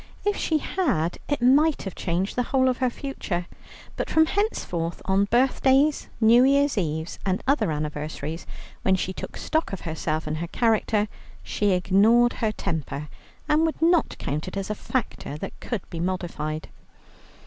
[0.25, 3.45] If she had, it might have changed the whole of her future.
[3.95, 8.47] But from henceforth, on birthdays, New Year's Eves, and other anniversaries,
[8.81, 11.07] when she took stock of herself and her character,
[11.43, 13.09] she ignored her temper,
[13.47, 16.69] and would not count it as a factor that could be modified.